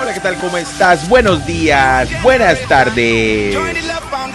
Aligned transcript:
Hola, 0.00 0.12
¿qué 0.12 0.20
tal? 0.20 0.36
¿Cómo 0.36 0.56
estás? 0.58 1.08
Buenos 1.08 1.46
días, 1.46 2.08
buenas 2.22 2.60
tardes 2.68 3.56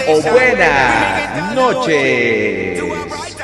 o 0.07 0.21
buenas 0.21 1.53
noches. 1.53 2.81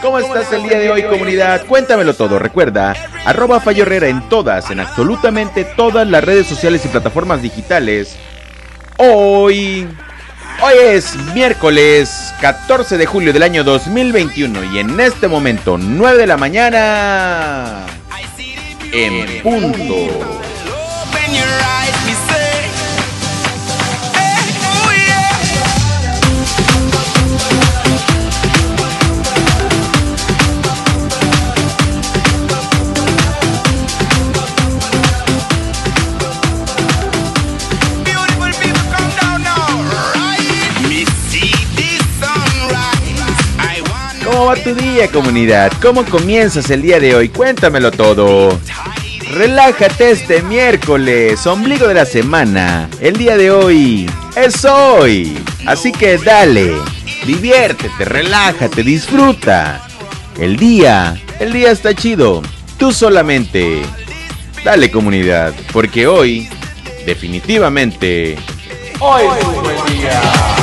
¿Cómo 0.02 0.20
estás 0.20 0.52
el 0.54 0.64
día 0.64 0.80
de 0.80 0.90
hoy, 0.92 1.04
comunidad? 1.04 1.66
Cuéntamelo 1.68 2.16
todo. 2.16 2.40
Recuerda, 2.40 2.96
arroba 3.26 3.60
Fallo 3.60 3.84
Herrera 3.84 4.08
en 4.08 4.28
todas, 4.30 4.72
en 4.72 4.80
absolutamente 4.80 5.64
todas 5.64 6.08
las 6.08 6.24
redes 6.24 6.48
sociales 6.48 6.84
y 6.86 6.88
plataformas 6.88 7.42
digitales. 7.42 8.16
Hoy... 8.98 9.88
Hoy 10.60 10.74
es 10.86 11.16
miércoles 11.36 12.34
14 12.42 12.98
de 12.98 13.06
julio 13.06 13.32
del 13.32 13.44
año 13.44 13.64
2021 13.64 14.74
y 14.74 14.80
en 14.80 15.00
este 15.00 15.28
momento, 15.28 15.78
9 15.78 16.18
de 16.18 16.26
la 16.26 16.36
mañana, 16.36 17.86
en 18.92 19.44
punto. 19.44 20.42
Va 44.48 44.56
tu 44.56 44.74
día, 44.74 45.10
comunidad? 45.12 45.74
¿Cómo 45.82 46.06
comienzas 46.06 46.70
el 46.70 46.82
día 46.82 47.02
de 47.02 47.14
hoy? 47.14 47.28
Cuéntamelo 47.28 47.92
todo. 47.92 48.58
Relájate 49.32 50.12
este 50.12 50.42
miércoles, 50.42 51.46
ombligo 51.46 51.86
de 51.86 51.94
la 51.94 52.06
semana. 52.06 52.90
El 53.02 53.18
día 53.18 53.36
de 53.36 53.52
hoy 53.52 54.10
es 54.38 54.64
hoy. 54.64 55.38
Así 55.66 55.92
que 55.92 56.18
dale, 56.18 56.72
diviértete, 57.26 58.06
relájate, 58.06 58.84
disfruta. 58.84 59.86
El 60.40 60.56
día, 60.56 61.22
el 61.42 61.52
día 61.52 61.72
está 61.72 61.94
chido. 61.94 62.42
Tú 62.78 62.94
solamente. 62.94 63.82
Dale 64.64 64.90
comunidad, 64.90 65.54
porque 65.74 66.08
hoy, 66.08 66.48
definitivamente, 67.06 68.38
hoy 69.00 69.24
es 69.40 69.46
un 69.46 69.64
buen 69.64 69.86
día. 69.88 70.57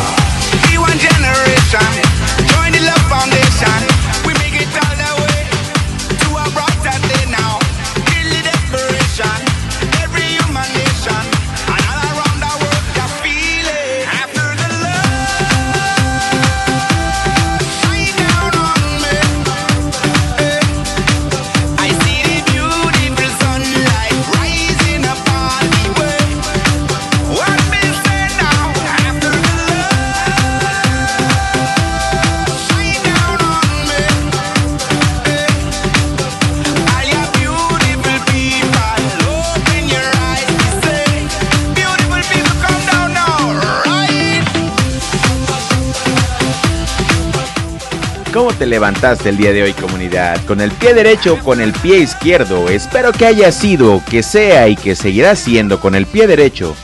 Te 48.54 48.66
levantaste 48.66 49.28
el 49.28 49.36
día 49.36 49.52
de 49.52 49.62
hoy 49.62 49.72
comunidad? 49.72 50.44
¿Con 50.46 50.60
el 50.60 50.70
pie 50.70 50.94
derecho 50.94 51.38
con 51.40 51.60
el 51.60 51.72
pie 51.72 51.98
izquierdo? 51.98 52.68
Espero 52.68 53.12
que 53.12 53.26
haya 53.26 53.52
sido, 53.52 54.02
que 54.08 54.22
sea 54.22 54.68
y 54.68 54.76
que 54.76 54.94
seguirá 54.94 55.36
siendo 55.36 55.80
con 55.80 55.94
el 55.94 56.06
pie 56.06 56.26
derecho. 56.26 56.74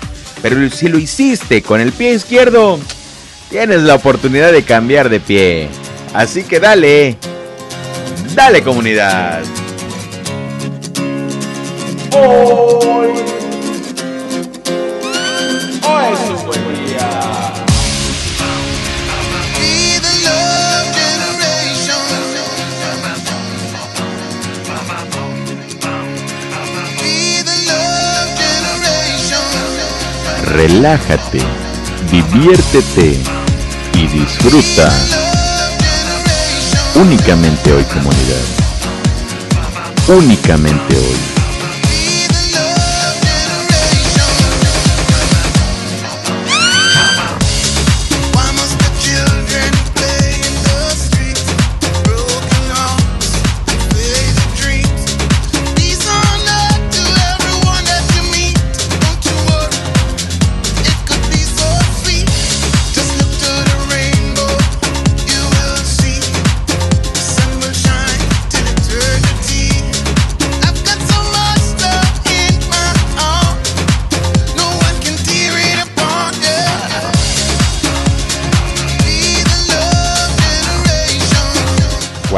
Pero 0.42 0.68
si 0.70 0.88
lo 0.88 0.98
hiciste 0.98 1.62
con 1.62 1.80
el 1.80 1.92
pie 1.92 2.14
izquierdo, 2.14 2.78
tienes 3.50 3.82
la 3.82 3.94
oportunidad 3.94 4.52
de 4.52 4.62
cambiar 4.62 5.08
de 5.08 5.20
pie. 5.20 5.68
Así 6.14 6.42
que 6.44 6.60
dale. 6.60 7.16
Dale 8.34 8.62
comunidad. 8.62 9.42
Relájate, 30.50 31.40
diviértete 32.10 33.18
y 33.94 34.06
disfruta. 34.08 34.90
Únicamente 36.94 37.72
hoy 37.72 37.84
comunidad. 37.84 38.44
Únicamente 40.08 40.96
hoy. 40.96 41.39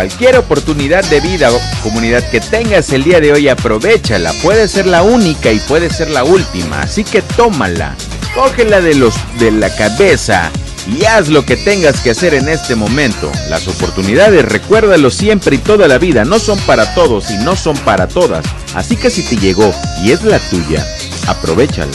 Cualquier 0.03 0.37
oportunidad 0.37 1.05
de 1.05 1.21
vida 1.21 1.53
o 1.53 1.61
comunidad 1.81 2.29
que 2.29 2.41
tengas 2.41 2.93
el 2.93 3.05
día 3.05 3.21
de 3.21 3.33
hoy, 3.33 3.49
aprovechala. 3.49 4.33
Puede 4.43 4.67
ser 4.67 4.85
la 4.85 5.05
única 5.05 5.53
y 5.53 5.61
puede 5.61 5.91
ser 5.91 6.11
la 6.11 6.25
última. 6.25 6.83
Así 6.83 7.05
que 7.05 7.23
tómala. 7.23 7.95
Cógela 8.35 8.81
de, 8.81 8.97
los, 8.97 9.15
de 9.39 9.53
la 9.53 9.73
cabeza 9.73 10.51
y 10.89 11.05
haz 11.05 11.29
lo 11.29 11.47
que 11.47 11.57
tengas 11.57 12.01
que 12.01 12.11
hacer 12.11 12.35
en 12.35 12.49
este 12.49 12.75
momento. 12.75 13.31
Las 13.49 13.69
oportunidades, 13.69 14.45
recuérdalo 14.45 15.09
siempre 15.09 15.55
y 15.55 15.59
toda 15.59 15.87
la 15.87 15.99
vida, 15.99 16.25
no 16.25 16.41
son 16.41 16.59
para 16.63 16.97
todos 16.97 17.31
y 17.31 17.37
no 17.37 17.55
son 17.55 17.77
para 17.77 18.09
todas. 18.09 18.45
Así 18.75 18.97
que 18.97 19.09
si 19.09 19.23
te 19.23 19.37
llegó 19.37 19.73
y 20.03 20.11
es 20.11 20.25
la 20.25 20.41
tuya, 20.41 20.85
aprovechala. 21.29 21.93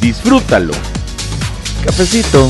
Disfrútalo. 0.00 0.74
Cafecito. 1.84 2.48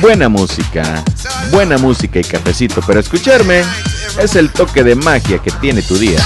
Buena 0.00 0.28
música 0.28 1.04
buena 1.50 1.78
música 1.78 2.18
y 2.18 2.24
cafecito, 2.24 2.80
pero 2.86 3.00
escucharme 3.00 3.62
es 4.20 4.36
el 4.36 4.50
toque 4.50 4.82
de 4.82 4.94
magia 4.94 5.38
que 5.38 5.50
tiene 5.50 5.82
tu 5.82 5.96
día. 5.96 6.18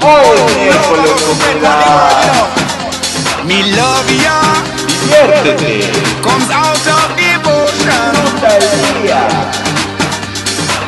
Oh, 0.00 0.46
Mi 3.46 3.62
love 3.72 4.47
ya 5.18 5.42
diviértete 5.42 5.72
comes 6.22 6.50
out 6.50 6.86
of 6.86 7.08
devotion. 7.16 8.12
Disfruta 8.12 8.50
el 8.56 9.02
día. 9.02 9.22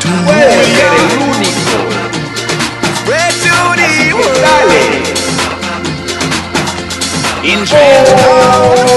To 0.00 0.08
Puedes 0.24 0.66
ser 0.66 0.92
el 1.02 1.10
único. 1.34 1.76
Spread 2.98 3.32
to 3.42 3.54
Así 3.72 3.80
the 3.80 3.88
que 4.06 4.14
world. 4.14 4.42
dale. 4.42 4.84
In 7.42 7.60
Trenchtown, 7.64 8.89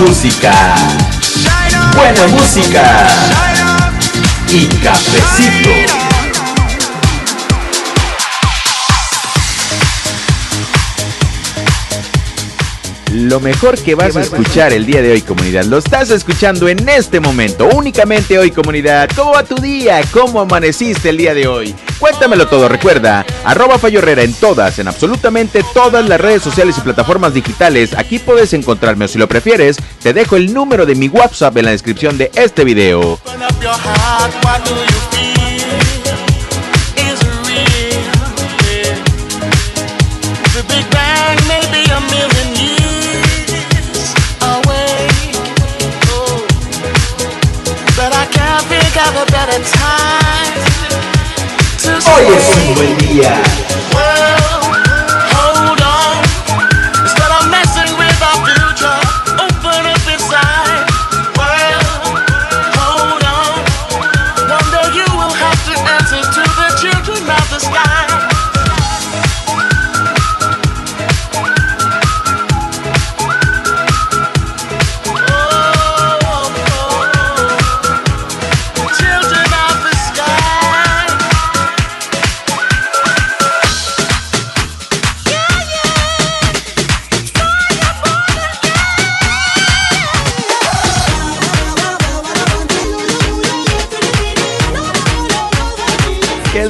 música, 0.00 0.52
buena 1.94 2.26
música 2.28 3.06
y 4.50 4.66
cafecito. 4.66 6.05
Lo 13.16 13.40
mejor 13.40 13.78
que 13.78 13.94
vas 13.94 14.14
a 14.14 14.20
escuchar 14.20 14.74
el 14.74 14.84
día 14.84 15.00
de 15.00 15.10
hoy, 15.10 15.22
comunidad, 15.22 15.64
lo 15.64 15.78
estás 15.78 16.10
escuchando 16.10 16.68
en 16.68 16.86
este 16.86 17.18
momento, 17.18 17.66
únicamente 17.74 18.38
hoy, 18.38 18.50
comunidad. 18.50 19.08
¿Cómo 19.16 19.32
va 19.32 19.42
tu 19.42 19.54
día? 19.54 20.02
¿Cómo 20.12 20.38
amaneciste 20.38 21.08
el 21.08 21.16
día 21.16 21.32
de 21.32 21.48
hoy? 21.48 21.74
Cuéntamelo 21.98 22.46
todo, 22.46 22.68
recuerda, 22.68 23.24
arroba 23.42 23.78
Fallo 23.78 24.00
Herrera 24.00 24.22
en 24.22 24.34
todas, 24.34 24.78
en 24.80 24.88
absolutamente 24.88 25.64
todas 25.72 26.06
las 26.06 26.20
redes 26.20 26.42
sociales 26.42 26.76
y 26.76 26.82
plataformas 26.82 27.32
digitales. 27.32 27.94
Aquí 27.94 28.18
puedes 28.18 28.52
encontrarme 28.52 29.06
o 29.06 29.08
si 29.08 29.16
lo 29.16 29.26
prefieres, 29.26 29.78
te 30.02 30.12
dejo 30.12 30.36
el 30.36 30.52
número 30.52 30.84
de 30.84 30.94
mi 30.94 31.08
WhatsApp 31.08 31.56
en 31.56 31.64
la 31.64 31.70
descripción 31.70 32.18
de 32.18 32.30
este 32.34 32.64
video. 32.64 33.18
To 52.24 52.40
say, 52.40 52.74
buen 52.74 52.96
día. 52.98 53.42
well, 53.68 53.75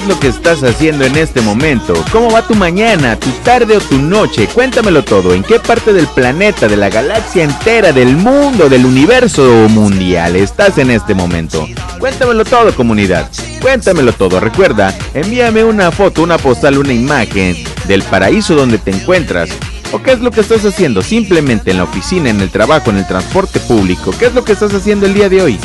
lo 0.06 0.18
que 0.18 0.28
estás 0.28 0.62
haciendo 0.62 1.04
en 1.04 1.16
este 1.16 1.40
momento? 1.40 1.94
¿Cómo 2.12 2.30
va 2.30 2.46
tu 2.46 2.54
mañana, 2.54 3.18
tu 3.18 3.30
tarde 3.44 3.76
o 3.76 3.80
tu 3.80 3.98
noche? 3.98 4.48
Cuéntamelo 4.48 5.04
todo. 5.04 5.34
¿En 5.34 5.42
qué 5.42 5.58
parte 5.58 5.92
del 5.92 6.06
planeta, 6.06 6.68
de 6.68 6.76
la 6.76 6.88
galaxia 6.88 7.44
entera, 7.44 7.92
del 7.92 8.16
mundo, 8.16 8.68
del 8.68 8.86
universo 8.86 9.44
mundial 9.68 10.36
estás 10.36 10.78
en 10.78 10.90
este 10.90 11.14
momento? 11.14 11.66
Cuéntamelo 11.98 12.44
todo, 12.44 12.74
comunidad. 12.74 13.30
Cuéntamelo 13.60 14.12
todo. 14.12 14.40
Recuerda, 14.40 14.96
envíame 15.14 15.64
una 15.64 15.90
foto, 15.90 16.22
una 16.22 16.38
postal, 16.38 16.78
una 16.78 16.92
imagen 16.92 17.56
del 17.86 18.02
paraíso 18.02 18.54
donde 18.54 18.78
te 18.78 18.90
encuentras. 18.90 19.50
¿O 19.92 20.02
qué 20.02 20.12
es 20.12 20.20
lo 20.20 20.30
que 20.30 20.40
estás 20.40 20.64
haciendo? 20.64 21.02
Simplemente 21.02 21.70
en 21.70 21.78
la 21.78 21.84
oficina, 21.84 22.30
en 22.30 22.40
el 22.40 22.50
trabajo, 22.50 22.90
en 22.90 22.98
el 22.98 23.06
transporte 23.06 23.60
público. 23.60 24.12
¿Qué 24.18 24.26
es 24.26 24.34
lo 24.34 24.44
que 24.44 24.52
estás 24.52 24.74
haciendo 24.74 25.06
el 25.06 25.14
día 25.14 25.28
de 25.28 25.42
hoy? 25.42 25.58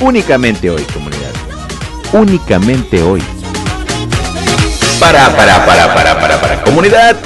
Únicamente 0.00 0.70
hoy, 0.70 0.82
comunidad. 0.92 1.32
Únicamente 2.12 3.02
hoy. 3.02 3.20
Para, 5.00 5.34
para, 5.36 5.66
para, 5.66 5.94
para, 5.94 6.20
para, 6.20 6.40
para, 6.40 6.62
comunidad. 6.62 7.16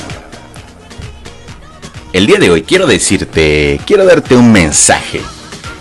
El 2.13 2.27
día 2.27 2.39
de 2.39 2.51
hoy 2.51 2.63
quiero 2.63 2.87
decirte, 2.87 3.81
quiero 3.87 4.07
darte 4.07 4.35
un 4.35 4.51
mensaje. 4.51 5.21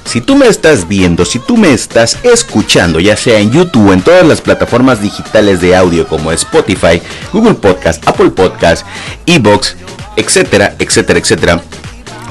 Si 0.04 0.22
tú 0.22 0.36
me 0.36 0.48
estás 0.48 0.88
viendo, 0.88 1.26
si 1.26 1.40
tú 1.40 1.58
me 1.58 1.74
estás 1.74 2.18
escuchando, 2.24 3.00
ya 3.00 3.16
sea 3.16 3.40
en 3.40 3.52
YouTube 3.52 3.90
o 3.90 3.94
en 3.94 4.02
todas 4.02 4.26
las 4.26 4.42
plataformas 4.42 5.02
digitales 5.02 5.62
de 5.62 5.76
audio 5.76 6.08
como 6.08 6.32
Spotify, 6.32 7.02
Google 7.32 7.56
Podcast, 7.56 8.08
Apple 8.08 8.32
Podcast, 8.32 8.86
Evox, 9.26 9.76
etcétera, 10.16 10.76
etcétera, 10.80 11.20
etcétera. 11.20 11.62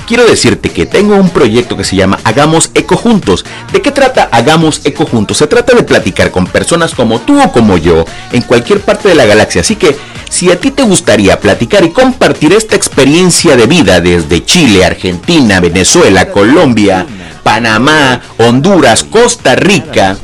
Quiero 0.06 0.25
decirte 0.25 0.70
que 0.70 0.87
tengo 0.87 1.17
un 1.17 1.31
proyecto 1.31 1.76
que 1.76 1.82
se 1.82 1.97
llama 1.97 2.20
Hagamos 2.23 2.70
Eco 2.75 2.97
Juntos. 2.97 3.44
¿De 3.73 3.82
qué 3.82 3.91
trata 3.91 4.29
Hagamos 4.31 4.81
Eco 4.85 5.05
Juntos? 5.05 5.38
Se 5.38 5.49
trata 5.49 5.75
de 5.75 5.82
platicar 5.82 6.31
con 6.31 6.47
personas 6.47 6.94
como 6.94 7.20
tú 7.20 7.43
o 7.43 7.50
como 7.50 7.76
yo 7.76 8.05
en 8.31 8.43
cualquier 8.43 8.81
parte 8.82 9.08
de 9.08 9.17
la 9.17 9.25
galaxia. 9.25 9.62
Así 9.62 9.75
que 9.75 9.97
si 10.31 10.49
a 10.53 10.61
ti 10.61 10.70
te 10.70 10.85
gustaría 10.85 11.41
platicar 11.41 11.85
y 11.85 11.91
compartir 11.91 12.53
esta 12.53 12.76
experiencia 12.76 13.56
de 13.56 13.67
vida 13.67 14.00
desde 14.00 14.44
Chile, 14.44 14.85
Argentina, 14.85 15.58
Venezuela, 15.58 16.31
Colombia, 16.31 17.05
Panamá, 17.43 18.20
Honduras, 18.38 19.03
Costa 19.03 19.56
Rica, 19.56 20.17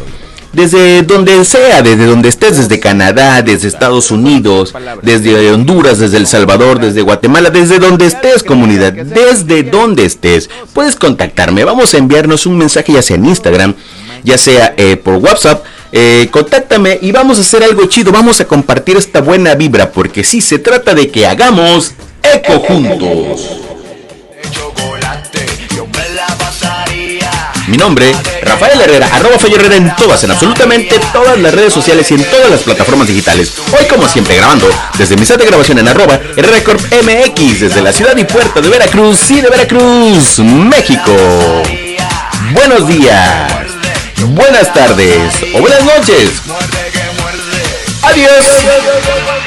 desde 0.53 1.03
donde 1.03 1.45
sea, 1.45 1.83
desde 1.83 2.07
donde 2.07 2.29
estés, 2.29 2.59
desde 2.59 2.79
Canadá, 2.81 3.43
desde 3.43 3.69
Estados 3.69 4.11
Unidos, 4.11 4.75
desde 5.03 5.51
Honduras, 5.53 5.99
desde 5.99 6.19
El 6.19 6.27
Salvador, 6.27 6.81
desde 6.81 7.03
Guatemala, 7.03 7.51
desde 7.51 7.79
donde 7.79 8.07
estés, 8.07 8.43
comunidad, 8.43 8.93
desde 8.93 9.63
donde 9.63 10.05
estés, 10.05 10.51
puedes 10.73 10.97
contactarme. 10.97 11.65
Vamos 11.65 11.95
a 11.95 11.99
enviarnos 11.99 12.47
un 12.47 12.59
mensaje 12.59 12.93
ya 12.93 13.03
sea 13.03 13.17
en 13.17 13.25
Instagram, 13.25 13.75
ya 14.25 14.39
sea 14.39 14.75
eh, 14.77 14.97
por 14.97 15.15
WhatsApp. 15.17 15.65
eh, 15.93 16.29
contáctame 16.31 16.99
y 17.03 17.13
vamos 17.13 17.39
a 17.39 17.43
hacer 17.43 17.63
algo 17.63 17.85
chido. 17.87 18.13
Vamos 18.13 18.41
a 18.41 18.47
compartir 18.47 18.97
esta 18.97 19.21
buena 19.21 19.55
vibra 19.55 19.93
porque 19.93 20.25
sí 20.25 20.41
se 20.41 20.59
trata 20.59 20.95
de 20.95 21.11
que 21.11 21.27
hagamos 21.27 21.93
eco 22.23 22.61
juntos. 22.61 23.72
Nombre, 27.83 28.15
Rafael 28.43 28.81
Herrera, 28.81 29.09
arroba 29.13 29.41
Fello 29.41 29.57
Herrera 29.57 29.75
en 29.75 29.97
todas, 29.97 30.23
en 30.23 30.31
absolutamente 30.31 31.01
todas 31.13 31.37
las 31.37 31.53
redes 31.53 31.73
sociales 31.73 32.09
y 32.13 32.15
en 32.15 32.23
todas 32.23 32.49
las 32.49 32.61
plataformas 32.61 33.09
digitales. 33.09 33.55
Hoy 33.77 33.87
como 33.87 34.07
siempre 34.07 34.37
grabando 34.37 34.71
desde 34.97 35.17
mi 35.17 35.27
set 35.27 35.41
de 35.41 35.47
grabación 35.47 35.81
en 35.81 35.89
arroba 35.89 36.21
Corp 36.65 36.81
MX, 36.81 37.61
desde 37.61 37.83
la 37.83 37.93
ciudad 37.93 38.17
y 38.17 38.23
puerto 38.23 38.63
de 38.63 38.69
Veracruz 38.69 39.29
y 39.33 39.41
de 39.41 39.51
Veracruz, 39.51 40.39
México. 40.39 41.13
Buenos 42.53 42.87
días, 42.87 43.51
buenas 44.29 44.73
tardes 44.73 45.19
o 45.53 45.59
buenas 45.59 45.83
noches. 45.83 46.31
Adiós. 48.05 49.42